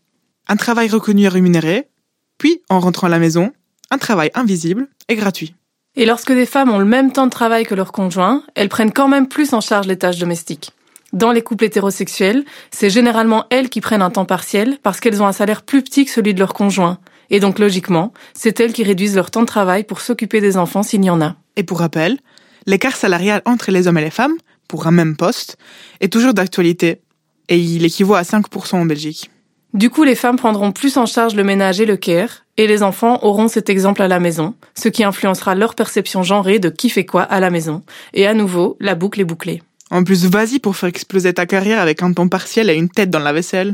Un 0.48 0.56
travail 0.56 0.89
reconnu 0.89 1.24
et 1.24 1.27
rémunéré, 1.27 1.89
puis, 2.38 2.62
en 2.70 2.80
rentrant 2.80 3.08
à 3.08 3.10
la 3.10 3.20
maison, 3.20 3.51
un 3.89 3.98
travail 3.98 4.32
invisible 4.36 4.88
et 5.10 5.16
gratuit. 5.16 5.56
Et 5.96 6.06
lorsque 6.06 6.32
des 6.32 6.46
femmes 6.46 6.70
ont 6.70 6.77
le 6.77 6.86
même 6.86 7.12
temps 7.12 7.25
de 7.25 7.32
travail 7.32 7.66
que 7.66 7.74
leur 7.74 7.92
conjoint, 7.92 8.44
elles 8.56 8.70
prennent 8.70 8.94
quand 8.94 9.08
même 9.08 9.27
plus 9.27 9.54
en 9.54 9.62
charge 9.62 9.88
les 9.88 9.98
tâches 9.98 10.20
domestiques. 10.20 10.72
Dans 11.13 11.32
les 11.32 11.42
couples 11.42 11.63
hétérosexuels, 11.63 12.46
c'est 12.70 12.89
généralement 12.89 13.46
elles 13.50 13.70
qui 13.70 13.82
prennent 13.82 14.01
un 14.01 14.12
temps 14.12 14.25
partiel 14.25 14.77
parce 14.84 15.00
qu'elles 15.00 15.24
ont 15.24 15.27
un 15.27 15.32
salaire 15.32 15.63
plus 15.63 15.82
petit 15.82 16.06
que 16.06 16.12
celui 16.12 16.34
de 16.34 16.39
leur 16.39 16.54
conjoint. 16.54 17.00
Et 17.30 17.39
donc 17.39 17.60
logiquement, 17.60 18.13
c'est 18.34 18.60
elles 18.60 18.74
qui 18.74 18.84
réduisent 18.84 19.16
leur 19.16 19.32
temps 19.32 19.42
de 19.42 19.48
travail 19.48 19.84
pour 19.84 20.01
s'occuper 20.01 20.42
des 20.42 20.58
enfants 20.58 20.84
s'il 20.84 21.04
y 21.04 21.10
en 21.10 21.22
a. 21.22 21.36
Et 21.56 21.63
pour 21.63 21.80
rappel, 21.80 22.20
l'écart 22.67 22.95
salarial 22.95 23.41
entre 23.45 23.71
les 23.71 23.88
hommes 23.88 23.97
et 23.97 24.03
les 24.03 24.12
femmes, 24.12 24.36
pour 24.67 24.86
un 24.86 24.91
même 24.91 25.15
poste, 25.15 25.57
est 26.01 26.12
toujours 26.12 26.36
d'actualité, 26.36 27.01
et 27.50 27.57
il 27.57 27.83
équivaut 27.86 28.15
à 28.15 28.21
5% 28.21 28.75
en 28.75 28.86
Belgique. 28.86 29.31
Du 29.74 29.89
coup, 29.89 30.03
les 30.03 30.15
femmes 30.15 30.36
prendront 30.36 30.71
plus 30.71 30.97
en 30.97 31.05
charge 31.05 31.36
le 31.36 31.43
ménage 31.43 31.79
et 31.81 31.86
le 31.86 31.97
care, 31.97 32.45
et 32.57 32.67
les 32.67 32.83
enfants 32.83 33.19
auront 33.24 33.47
cet 33.47 33.69
exemple 33.69 34.01
à 34.01 34.07
la 34.07 34.19
maison, 34.19 34.55
ce 34.75 34.89
qui 34.89 35.03
influencera 35.03 35.55
leur 35.55 35.75
perception 35.75 36.24
genrée 36.24 36.59
de 36.59 36.69
qui 36.69 36.89
fait 36.89 37.05
quoi 37.05 37.24
à 37.24 37.39
la 37.39 37.50
maison. 37.50 37.83
Et 38.13 38.27
à 38.27 38.33
nouveau, 38.33 38.77
la 38.79 38.95
boucle 38.95 39.21
est 39.21 39.25
bouclée. 39.25 39.62
En 39.89 40.03
plus, 40.03 40.25
vas-y 40.25 40.59
pour 40.59 40.75
faire 40.75 40.89
exploser 40.89 41.33
ta 41.33 41.45
carrière 41.45 41.79
avec 41.79 42.03
un 42.03 42.12
temps 42.12 42.27
partiel 42.27 42.69
et 42.69 42.75
une 42.75 42.89
tête 42.89 43.09
dans 43.09 43.19
la 43.19 43.31
vaisselle. 43.33 43.74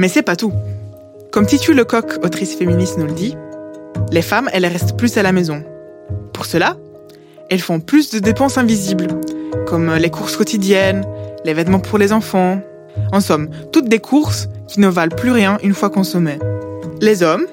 Mais 0.00 0.08
c'est 0.08 0.22
pas 0.22 0.34
tout. 0.34 0.54
Comme 1.30 1.44
Titu 1.44 1.74
Lecoq, 1.74 2.24
autrice 2.24 2.54
féministe, 2.54 2.96
nous 2.96 3.04
le 3.04 3.12
dit, 3.12 3.36
les 4.10 4.22
femmes, 4.22 4.48
elles 4.54 4.64
restent 4.64 4.96
plus 4.96 5.18
à 5.18 5.22
la 5.22 5.30
maison. 5.30 5.62
Pour 6.32 6.46
cela, 6.46 6.78
elles 7.50 7.60
font 7.60 7.80
plus 7.80 8.10
de 8.10 8.18
dépenses 8.18 8.56
invisibles, 8.56 9.08
comme 9.66 9.94
les 9.94 10.08
courses 10.08 10.38
quotidiennes, 10.38 11.04
les 11.44 11.52
vêtements 11.52 11.80
pour 11.80 11.98
les 11.98 12.14
enfants. 12.14 12.62
En 13.12 13.20
somme, 13.20 13.50
toutes 13.72 13.90
des 13.90 13.98
courses 13.98 14.48
qui 14.68 14.80
ne 14.80 14.88
valent 14.88 15.14
plus 15.14 15.32
rien 15.32 15.58
une 15.62 15.74
fois 15.74 15.90
consommées. 15.90 16.38
Les 17.02 17.22
hommes, 17.22 17.44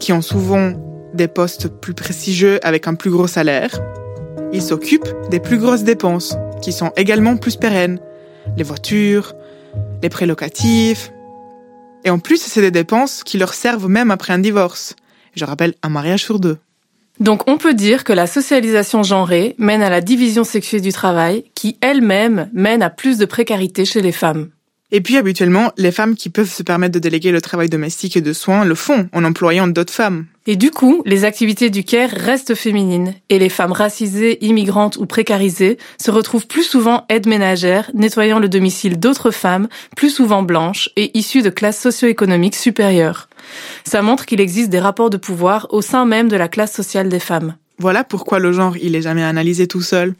qui 0.00 0.14
ont 0.14 0.22
souvent 0.22 0.72
des 1.12 1.28
postes 1.28 1.68
plus 1.68 1.92
prestigieux 1.92 2.58
avec 2.66 2.88
un 2.88 2.94
plus 2.94 3.10
gros 3.10 3.26
salaire, 3.26 3.82
ils 4.50 4.62
s'occupent 4.62 5.12
des 5.30 5.40
plus 5.40 5.58
grosses 5.58 5.84
dépenses, 5.84 6.38
qui 6.62 6.72
sont 6.72 6.92
également 6.96 7.36
plus 7.36 7.56
pérennes. 7.56 8.00
Les 8.56 8.64
voitures, 8.64 9.34
les 10.02 10.08
prêts. 10.08 10.26
Et 12.06 12.10
en 12.10 12.20
plus, 12.20 12.40
c'est 12.40 12.60
des 12.60 12.70
dépenses 12.70 13.24
qui 13.24 13.36
leur 13.36 13.52
servent 13.52 13.88
même 13.88 14.12
après 14.12 14.32
un 14.32 14.38
divorce. 14.38 14.94
Je 15.34 15.44
rappelle, 15.44 15.74
un 15.82 15.88
mariage 15.88 16.22
sur 16.22 16.38
deux. 16.38 16.56
Donc 17.18 17.48
on 17.50 17.58
peut 17.58 17.74
dire 17.74 18.04
que 18.04 18.12
la 18.12 18.28
socialisation 18.28 19.02
genrée 19.02 19.56
mène 19.58 19.82
à 19.82 19.90
la 19.90 20.00
division 20.00 20.44
sexuée 20.44 20.80
du 20.80 20.92
travail, 20.92 21.44
qui 21.56 21.78
elle-même 21.80 22.48
mène 22.52 22.82
à 22.82 22.90
plus 22.90 23.18
de 23.18 23.24
précarité 23.24 23.84
chez 23.84 24.02
les 24.02 24.12
femmes. 24.12 24.50
Et 24.92 25.00
puis 25.00 25.16
habituellement, 25.16 25.72
les 25.76 25.90
femmes 25.90 26.14
qui 26.14 26.30
peuvent 26.30 26.52
se 26.52 26.62
permettre 26.62 26.94
de 26.94 27.00
déléguer 27.00 27.32
le 27.32 27.40
travail 27.40 27.68
domestique 27.68 28.16
et 28.16 28.20
de 28.20 28.32
soins 28.32 28.64
le 28.64 28.76
font 28.76 29.08
en 29.12 29.24
employant 29.24 29.66
d'autres 29.66 29.92
femmes. 29.92 30.26
Et 30.48 30.54
du 30.54 30.70
coup, 30.70 31.02
les 31.04 31.24
activités 31.24 31.70
du 31.70 31.82
care 31.82 32.10
restent 32.10 32.54
féminines, 32.54 33.14
et 33.30 33.40
les 33.40 33.48
femmes 33.48 33.72
racisées, 33.72 34.44
immigrantes 34.44 34.96
ou 34.96 35.04
précarisées 35.04 35.76
se 36.00 36.12
retrouvent 36.12 36.46
plus 36.46 36.62
souvent 36.62 37.04
aides 37.08 37.26
ménagères, 37.26 37.90
nettoyant 37.94 38.38
le 38.38 38.48
domicile 38.48 39.00
d'autres 39.00 39.32
femmes, 39.32 39.66
plus 39.96 40.10
souvent 40.10 40.44
blanches 40.44 40.88
et 40.94 41.16
issues 41.18 41.42
de 41.42 41.50
classes 41.50 41.80
socio-économiques 41.80 42.54
supérieures. 42.54 43.28
Ça 43.84 44.02
montre 44.02 44.24
qu'il 44.24 44.40
existe 44.40 44.70
des 44.70 44.78
rapports 44.78 45.10
de 45.10 45.16
pouvoir 45.16 45.66
au 45.70 45.82
sein 45.82 46.04
même 46.04 46.28
de 46.28 46.36
la 46.36 46.48
classe 46.48 46.72
sociale 46.72 47.08
des 47.08 47.20
femmes. 47.20 47.56
Voilà 47.78 48.04
pourquoi 48.04 48.38
le 48.38 48.52
genre, 48.52 48.76
il 48.76 48.94
est 48.94 49.02
jamais 49.02 49.24
analysé 49.24 49.66
tout 49.66 49.82
seul. 49.82 50.14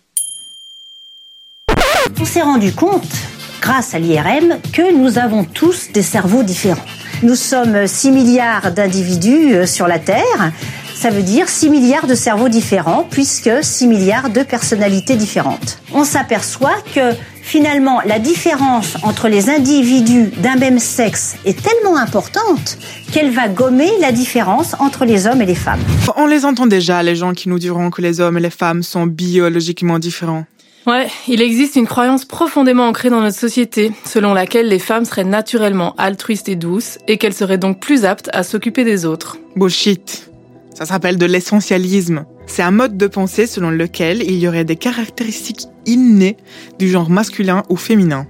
On 2.21 2.25
s'est 2.25 2.43
rendu 2.43 2.73
compte, 2.73 3.13
grâce 3.61 3.95
à 3.95 4.01
l'IRM, 4.01 4.59
que 4.73 4.93
nous 4.93 5.19
avons 5.19 5.45
tous 5.45 5.93
des 5.93 6.03
cerveaux 6.03 6.43
différents. 6.43 6.85
Nous 7.23 7.35
sommes 7.35 7.87
6 7.87 8.11
milliards 8.11 8.73
d'individus 8.73 9.55
euh, 9.55 9.67
sur 9.67 9.87
la 9.87 9.99
Terre. 9.99 10.53
Ça 10.95 11.09
veut 11.09 11.23
dire 11.23 11.49
6 11.49 11.71
milliards 11.71 12.07
de 12.07 12.15
cerveaux 12.15 12.51
différents, 12.51 13.07
puisque 13.11 13.51
6 13.63 13.87
milliards 13.87 14.29
de 14.29 14.43
personnalités 14.43 15.17
différentes. 15.17 15.79
On 15.95 16.05
s'aperçoit 16.05 16.77
que 16.95 17.13
finalement, 17.43 18.01
la 18.05 18.19
différence 18.19 18.97
entre 19.03 19.29
les 19.29 19.49
individus 19.49 20.31
d'un 20.39 20.57
même 20.57 20.79
sexe 20.79 21.37
est 21.47 21.59
tellement 21.63 21.97
importante 21.97 22.77
qu'elle 23.13 23.31
va 23.31 23.49
gommer 23.49 23.91
la 24.01 24.13
différence 24.13 24.75
entre 24.79 25.07
les 25.07 25.27
hommes 25.27 25.41
et 25.41 25.47
les 25.47 25.55
femmes. 25.55 25.81
On 26.17 26.27
les 26.27 26.45
entend 26.45 26.67
déjà, 26.67 27.03
les 27.03 27.17
gens 27.17 27.33
qui 27.33 27.49
nous 27.49 27.59
diront 27.59 27.91
que 27.91 28.03
les 28.03 28.21
hommes 28.21 28.37
et 28.37 28.43
les 28.43 28.51
femmes 28.51 28.83
sont 28.83 29.07
biologiquement 29.07 29.99
différents. 29.99 30.45
Ouais, 30.87 31.09
il 31.27 31.43
existe 31.43 31.75
une 31.75 31.89
croyance 31.89 32.25
profondément 32.25 32.87
ancrée 32.87 33.11
dans 33.11 33.21
notre 33.21 33.37
société, 33.37 33.91
selon 34.05 34.35
laquelle 34.35 34.69
les 34.69 34.79
femmes 34.79 35.05
seraient 35.05 35.25
naturellement 35.25 35.97
altruistes 35.99 36.49
et 36.49 36.55
douces, 36.55 36.99
et 37.09 37.19
qu'elles 37.19 37.35
seraient 37.35 37.59
donc 37.59 37.81
plus 37.81 38.05
aptes 38.05 38.31
à 38.33 38.45
s'occuper 38.45 38.85
des 38.85 39.05
autres. 39.05 39.37
Bullshit. 39.57 40.31
Ça 40.75 40.87
s'appelle 40.87 41.19
de 41.19 41.27
l'essentialisme. 41.27 42.25
C'est 42.47 42.63
un 42.63 42.71
mode 42.71 42.97
de 42.97 43.09
pensée 43.09 43.49
selon 43.49 43.71
lequel 43.71 44.23
il 44.23 44.39
y 44.39 44.47
aurait 44.47 44.65
des 44.65 44.77
caractéristiques 44.77 45.67
innées 45.87 46.37
du 46.79 46.89
genre 46.89 47.11
masculin 47.11 47.65
ou 47.69 47.75
féminin. 47.75 48.29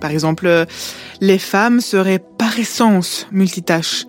Par 0.00 0.10
exemple, 0.10 0.64
les 1.20 1.38
femmes 1.38 1.82
seraient 1.82 2.22
par 2.38 2.58
essence 2.58 3.26
multitâches, 3.30 4.06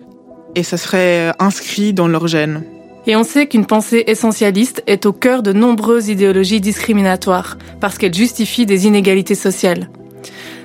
et 0.54 0.62
ça 0.62 0.78
serait 0.78 1.32
inscrit 1.38 1.92
dans 1.92 2.08
leur 2.08 2.26
gène. 2.26 2.64
Et 3.06 3.14
on 3.14 3.22
sait 3.22 3.46
qu'une 3.46 3.66
pensée 3.66 4.04
essentialiste 4.06 4.82
est 4.86 5.06
au 5.06 5.12
cœur 5.12 5.42
de 5.42 5.52
nombreuses 5.52 6.08
idéologies 6.08 6.60
discriminatoires, 6.60 7.56
parce 7.80 7.98
qu'elle 7.98 8.14
justifie 8.14 8.66
des 8.66 8.86
inégalités 8.86 9.36
sociales. 9.36 9.88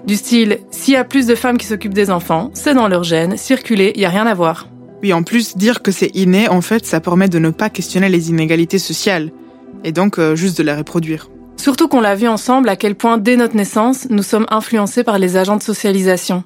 Du 0.06 0.16
style, 0.16 0.60
s'il 0.72 0.96
y 0.96 0.98
a 0.98 1.04
plus 1.04 1.28
de 1.28 1.36
femmes 1.36 1.58
qui 1.58 1.68
s'occupent 1.68 1.94
des 1.94 2.10
enfants, 2.10 2.50
c'est 2.54 2.74
dans 2.74 2.88
leur 2.88 3.04
gène, 3.04 3.38
circuler, 3.38 3.94
y 3.96 4.06
a 4.06 4.10
rien 4.10 4.26
à 4.26 4.34
voir. 4.34 4.68
Oui, 5.04 5.14
en 5.14 5.24
plus, 5.24 5.56
dire 5.56 5.82
que 5.82 5.92
c'est 5.92 6.16
inné, 6.16 6.48
en 6.48 6.62
fait, 6.62 6.86
ça 6.86 7.00
permet 7.00 7.30
de 7.30 7.40
ne 7.40 7.52
pas 7.52 7.70
questionner 7.70 8.10
les 8.10 8.30
inégalités 8.30 8.80
sociales, 8.80 9.32
et 9.84 9.92
donc 9.92 10.18
euh, 10.20 10.36
juste 10.36 10.58
de 10.58 10.64
les 10.64 10.74
reproduire. 10.74 11.31
Surtout 11.62 11.88
qu'on 11.88 12.02
l'a 12.02 12.16
vu 12.16 12.28
ensemble 12.28 12.70
à 12.70 12.76
quel 12.76 12.96
point, 12.96 13.20
dès 13.20 13.36
notre 13.36 13.56
naissance, 13.56 14.08
nous 14.10 14.24
sommes 14.24 14.48
influencés 14.50 15.04
par 15.04 15.20
les 15.20 15.38
agents 15.38 15.58
de 15.58 15.62
socialisation. 15.62 16.44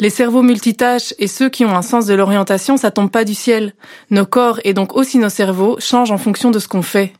Les 0.00 0.10
cerveaux 0.10 0.42
multitâches 0.42 1.14
et 1.20 1.28
ceux 1.28 1.48
qui 1.48 1.64
ont 1.64 1.76
un 1.76 1.82
sens 1.82 2.06
de 2.06 2.14
l'orientation, 2.14 2.76
ça 2.76 2.90
tombe 2.90 3.08
pas 3.08 3.22
du 3.22 3.34
ciel. 3.34 3.72
Nos 4.10 4.26
corps 4.26 4.58
et 4.64 4.74
donc 4.74 4.96
aussi 4.96 5.18
nos 5.18 5.28
cerveaux 5.28 5.76
changent 5.78 6.10
en 6.10 6.18
fonction 6.18 6.50
de 6.50 6.58
ce 6.58 6.66
qu'on 6.66 6.82
fait. 6.82 7.12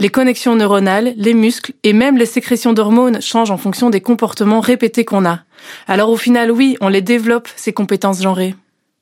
Les 0.00 0.08
connexions 0.08 0.56
neuronales, 0.56 1.14
les 1.16 1.32
muscles 1.32 1.74
et 1.84 1.92
même 1.92 2.16
les 2.16 2.26
sécrétions 2.26 2.72
d'hormones 2.72 3.22
changent 3.22 3.52
en 3.52 3.56
fonction 3.56 3.88
des 3.88 4.00
comportements 4.00 4.58
répétés 4.58 5.04
qu'on 5.04 5.24
a. 5.24 5.44
Alors 5.86 6.10
au 6.10 6.16
final, 6.16 6.50
oui, 6.50 6.76
on 6.80 6.88
les 6.88 7.02
développe, 7.02 7.48
ces 7.54 7.72
compétences 7.72 8.20
genrées. 8.20 8.56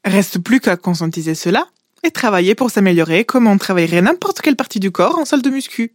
Reste 0.05 0.41
plus 0.41 0.61
qu'à 0.61 0.77
conscientiser 0.77 1.35
cela 1.35 1.69
et 2.05 2.11
travailler 2.11 2.55
pour 2.55 2.71
s'améliorer 2.71 3.25
comme 3.25 3.47
on 3.47 3.57
travaillerait 3.57 4.03
n'importe 4.03 4.43
quelle 4.43 4.57
partie 4.57 4.79
du 4.79 4.91
corps 4.91 5.19
en 5.19 5.25
salle 5.25 5.41
de 5.41 5.49
muscu. 5.49 5.95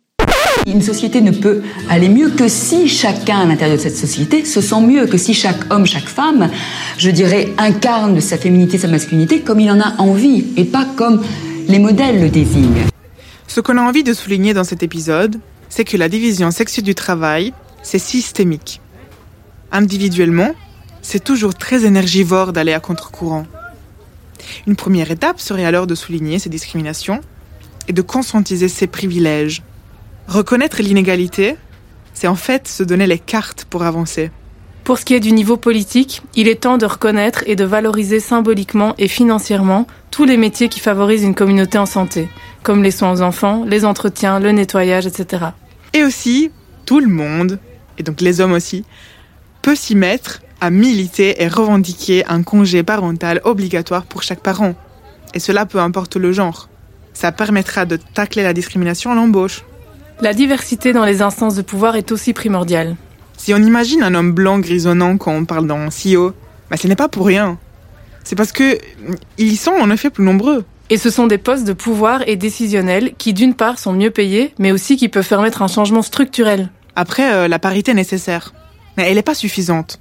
Une 0.66 0.82
société 0.82 1.22
ne 1.22 1.32
peut 1.32 1.62
aller 1.90 2.10
mieux 2.10 2.30
que 2.30 2.48
si 2.48 2.88
chacun 2.88 3.42
à 3.42 3.46
l'intérieur 3.46 3.78
de 3.78 3.82
cette 3.82 3.98
société 3.98 4.46
se 4.46 4.62
sent 4.62 4.82
mieux, 4.82 5.08
que 5.08 5.18
si 5.18 5.34
chaque 5.34 5.72
homme, 5.74 5.86
chaque 5.86 6.08
femme, 6.08 6.50
je 6.98 7.10
dirais, 7.10 7.54
incarne 7.58 8.22
sa 8.22 8.38
féminité, 8.38 8.78
sa 8.78 8.88
masculinité 8.88 9.42
comme 9.42 9.60
il 9.60 9.70
en 9.70 9.82
a 9.82 9.96
envie 9.98 10.46
et 10.56 10.64
pas 10.64 10.86
comme 10.96 11.22
les 11.68 11.80
modèles 11.80 12.22
le 12.22 12.30
désignent. 12.30 12.86
Ce 13.48 13.60
qu'on 13.60 13.78
a 13.78 13.82
envie 13.82 14.04
de 14.04 14.14
souligner 14.14 14.54
dans 14.54 14.64
cet 14.64 14.84
épisode, 14.84 15.40
c'est 15.70 15.84
que 15.84 15.98
la 15.98 16.08
division 16.08 16.52
sexuelle 16.52 16.86
du 16.86 16.96
travail, 16.96 17.54
c'est 17.82 18.00
systémique. 18.00 18.82
Individuellement, 19.72 20.54
c'est 21.02 21.24
toujours 21.24 21.56
très 21.56 21.86
énergivore 21.86 22.54
d'aller 22.54 22.74
à 22.74 22.80
contre-courant. 22.80 23.46
Une 24.68 24.76
première 24.76 25.12
étape 25.12 25.40
serait 25.40 25.66
alors 25.66 25.88
de 25.88 25.96
souligner 25.96 26.40
ces 26.40 26.50
discriminations 26.50 27.22
et 27.88 27.94
de 27.94 28.02
conscientiser 28.02 28.70
ces 28.70 28.88
privilèges. 28.88 29.62
Reconnaître 30.28 30.82
l'inégalité, 30.82 31.56
c'est 32.14 32.28
en 32.28 32.36
fait 32.36 32.68
se 32.68 32.84
donner 32.84 33.08
les 33.08 33.20
cartes 33.20 33.66
pour 33.70 33.84
avancer. 33.84 34.32
Pour 34.84 34.98
ce 34.98 35.06
qui 35.06 35.14
est 35.14 35.22
du 35.22 35.32
niveau 35.32 35.56
politique, 35.56 36.22
il 36.36 36.48
est 36.48 36.62
temps 36.62 36.78
de 36.78 36.86
reconnaître 36.86 37.44
et 37.46 37.56
de 37.56 37.64
valoriser 37.64 38.20
symboliquement 38.20 38.96
et 38.98 39.08
financièrement 39.08 39.88
tous 40.12 40.26
les 40.26 40.36
métiers 40.36 40.68
qui 40.68 40.82
favorisent 40.82 41.24
une 41.24 41.36
communauté 41.36 41.78
en 41.78 41.86
santé, 41.86 42.28
comme 42.64 42.84
les 42.84 42.92
soins 42.92 43.14
aux 43.14 43.22
enfants, 43.22 43.64
les 43.66 43.86
entretiens, 43.86 44.40
le 44.40 44.52
nettoyage, 44.52 45.06
etc. 45.06 45.46
Et 45.94 46.04
aussi, 46.04 46.52
tout 46.86 47.00
le 47.00 47.08
monde, 47.08 47.60
et 47.98 48.04
donc 48.04 48.20
les 48.20 48.42
hommes 48.42 48.52
aussi, 48.52 48.84
peut 49.62 49.76
s'y 49.76 49.96
mettre 49.96 50.42
à 50.60 50.70
militer 50.70 51.42
et 51.42 51.48
revendiquer 51.48 52.26
un 52.28 52.44
congé 52.44 52.84
parental 52.84 53.40
obligatoire 53.44 54.04
pour 54.04 54.24
chaque 54.24 54.42
parent. 54.42 54.76
Et 55.34 55.40
cela 55.40 55.66
peu 55.66 55.80
importe 55.80 56.18
le 56.18 56.32
genre. 56.32 56.70
Ça 57.14 57.32
permettra 57.32 57.86
de 57.86 57.96
tacler 57.96 58.44
la 58.44 58.54
discrimination 58.54 59.12
à 59.12 59.16
l'embauche. 59.16 59.64
La 60.24 60.34
diversité 60.34 60.94
dans 60.94 61.04
les 61.04 61.22
instances 61.22 61.56
de 61.56 61.62
pouvoir 61.62 61.98
est 61.98 62.14
aussi 62.14 62.32
primordiale. 62.32 62.96
Si 63.36 63.54
on 63.54 63.58
imagine 63.58 64.04
un 64.04 64.16
homme 64.16 64.32
blanc 64.32 64.58
grisonnant 64.58 65.18
quand 65.18 65.34
on 65.34 65.44
parle 65.44 65.68
d'un 65.68 65.90
CEO, 65.90 66.32
bah 66.72 66.78
ce 66.78 66.88
n'est 66.88 66.96
pas 66.96 67.10
pour 67.10 67.26
rien. 67.26 67.60
C'est 68.24 68.38
parce 68.38 68.54
que 68.54 68.78
ils 69.38 69.58
sont 69.58 69.74
en 69.74 69.92
effet 69.92 70.10
plus 70.10 70.24
nombreux. 70.24 70.64
Et 70.90 70.98
ce 70.98 71.10
sont 71.10 71.28
des 71.28 71.38
postes 71.38 71.68
de 71.68 71.74
pouvoir 71.74 72.26
et 72.26 72.38
décisionnels 72.38 73.16
qui 73.18 73.34
d'une 73.34 73.54
part 73.54 73.80
sont 73.80 73.92
mieux 73.92 74.12
payés, 74.12 74.54
mais 74.60 74.72
aussi 74.72 74.96
qui 74.96 75.10
peuvent 75.10 75.28
permettre 75.28 75.62
un 75.62 75.68
changement 75.68 76.02
structurel. 76.02 76.72
Après, 76.96 77.34
euh, 77.34 77.50
la 77.50 77.60
parité 77.60 77.92
est 77.92 77.96
nécessaire. 77.96 78.54
Mais 78.96 79.10
elle 79.10 79.16
n'est 79.16 79.24
pas 79.24 79.36
suffisante. 79.36 80.00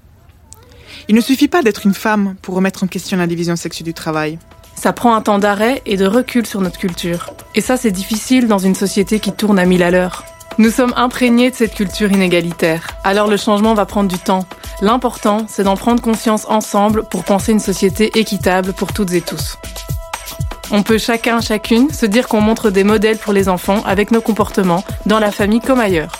Il 1.08 1.16
ne 1.16 1.20
suffit 1.20 1.48
pas 1.48 1.62
d'être 1.62 1.84
une 1.84 1.94
femme 1.94 2.36
pour 2.42 2.54
remettre 2.54 2.84
en 2.84 2.86
question 2.86 3.16
la 3.16 3.26
division 3.26 3.56
sexuelle 3.56 3.86
du 3.86 3.94
travail. 3.94 4.38
Ça 4.82 4.92
prend 4.92 5.14
un 5.14 5.20
temps 5.20 5.38
d'arrêt 5.38 5.80
et 5.86 5.96
de 5.96 6.06
recul 6.06 6.44
sur 6.44 6.60
notre 6.60 6.76
culture. 6.76 7.30
Et 7.54 7.60
ça, 7.60 7.76
c'est 7.76 7.92
difficile 7.92 8.48
dans 8.48 8.58
une 8.58 8.74
société 8.74 9.20
qui 9.20 9.30
tourne 9.30 9.60
à 9.60 9.64
mille 9.64 9.84
à 9.84 9.92
l'heure. 9.92 10.24
Nous 10.58 10.70
sommes 10.70 10.92
imprégnés 10.96 11.52
de 11.52 11.54
cette 11.54 11.76
culture 11.76 12.10
inégalitaire. 12.10 12.88
Alors 13.04 13.28
le 13.28 13.36
changement 13.36 13.74
va 13.74 13.86
prendre 13.86 14.10
du 14.10 14.18
temps. 14.18 14.44
L'important, 14.80 15.46
c'est 15.48 15.62
d'en 15.62 15.76
prendre 15.76 16.02
conscience 16.02 16.46
ensemble 16.48 17.04
pour 17.04 17.22
penser 17.22 17.52
une 17.52 17.60
société 17.60 18.18
équitable 18.18 18.72
pour 18.72 18.92
toutes 18.92 19.12
et 19.12 19.20
tous. 19.20 19.56
On 20.72 20.82
peut 20.82 20.98
chacun, 20.98 21.40
chacune, 21.40 21.92
se 21.92 22.04
dire 22.04 22.26
qu'on 22.26 22.40
montre 22.40 22.70
des 22.70 22.82
modèles 22.82 23.18
pour 23.18 23.32
les 23.32 23.48
enfants 23.48 23.84
avec 23.86 24.10
nos 24.10 24.20
comportements, 24.20 24.82
dans 25.06 25.20
la 25.20 25.30
famille 25.30 25.60
comme 25.60 25.78
ailleurs. 25.78 26.18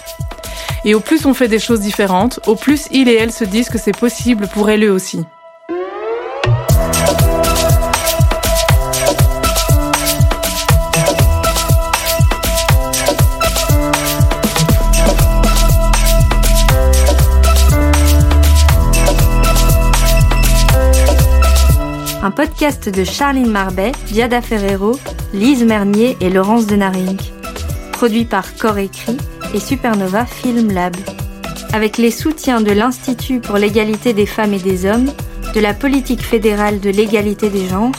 Et 0.84 0.94
au 0.94 1.00
plus 1.00 1.26
on 1.26 1.34
fait 1.34 1.48
des 1.48 1.58
choses 1.58 1.80
différentes, 1.80 2.38
au 2.46 2.54
plus 2.54 2.86
il 2.92 3.08
et 3.08 3.16
elle 3.16 3.32
se 3.32 3.42
disent 3.42 3.70
que 3.70 3.78
c'est 3.78 3.98
possible 3.98 4.46
pour 4.46 4.70
elles 4.70 4.84
eux 4.84 4.92
aussi. 4.92 5.24
Podcast 22.34 22.88
de 22.88 23.04
Charline 23.04 23.50
Marbet, 23.50 23.92
Diada 24.06 24.40
Ferrero, 24.40 24.98
Lise 25.34 25.64
Mernier 25.64 26.16
et 26.20 26.30
Laurence 26.30 26.66
Denaring. 26.66 27.18
Produit 27.92 28.24
par 28.24 28.56
Corps 28.56 28.78
Écrit 28.78 29.18
et 29.54 29.60
Supernova 29.60 30.24
Film 30.24 30.72
Lab. 30.72 30.96
Avec 31.72 31.98
les 31.98 32.10
soutiens 32.10 32.60
de 32.60 32.72
l'Institut 32.72 33.40
pour 33.40 33.56
l'égalité 33.56 34.12
des 34.14 34.26
femmes 34.26 34.54
et 34.54 34.58
des 34.58 34.86
hommes, 34.86 35.10
de 35.54 35.60
la 35.60 35.74
politique 35.74 36.22
fédérale 36.22 36.80
de 36.80 36.90
l'égalité 36.90 37.50
des 37.50 37.68
genres, 37.68 37.92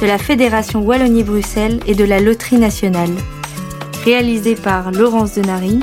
de 0.00 0.06
la 0.06 0.18
Fédération 0.18 0.80
Wallonie-Bruxelles 0.82 1.80
et 1.86 1.94
de 1.94 2.04
la 2.04 2.20
Loterie 2.20 2.58
nationale. 2.58 3.12
Réalisé 4.04 4.54
par 4.54 4.92
Laurence 4.92 5.34
Denaring, 5.34 5.82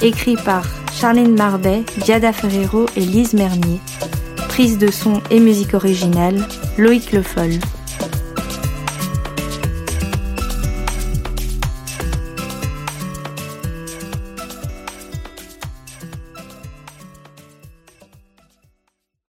écrit 0.00 0.36
par 0.36 0.64
Charline 0.92 1.36
Marbet, 1.36 1.84
Diada 1.98 2.32
Ferrero 2.32 2.86
et 2.96 3.00
Lise 3.00 3.34
Mernier. 3.34 3.80
Prise 4.48 4.78
de 4.78 4.90
son 4.90 5.20
et 5.30 5.40
musique 5.40 5.74
originale, 5.74 6.46
Loïc 6.78 7.12
Le 7.12 7.22
Foll. 7.22 7.75